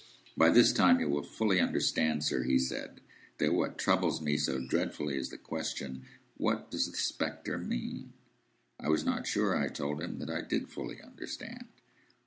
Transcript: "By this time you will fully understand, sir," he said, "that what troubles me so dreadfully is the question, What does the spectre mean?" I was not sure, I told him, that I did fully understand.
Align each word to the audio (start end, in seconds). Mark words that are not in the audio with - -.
"By 0.35 0.49
this 0.49 0.73
time 0.73 0.99
you 0.99 1.07
will 1.09 1.21
fully 1.21 1.59
understand, 1.59 2.23
sir," 2.23 2.41
he 2.41 2.57
said, 2.57 3.01
"that 3.37 3.53
what 3.53 3.77
troubles 3.77 4.19
me 4.19 4.35
so 4.35 4.59
dreadfully 4.59 5.15
is 5.15 5.29
the 5.29 5.37
question, 5.37 6.05
What 6.37 6.71
does 6.71 6.89
the 6.89 6.97
spectre 6.97 7.59
mean?" 7.59 8.13
I 8.79 8.89
was 8.89 9.05
not 9.05 9.27
sure, 9.27 9.55
I 9.55 9.67
told 9.67 10.01
him, 10.01 10.17
that 10.17 10.29
I 10.31 10.41
did 10.41 10.69
fully 10.69 11.03
understand. 11.03 11.67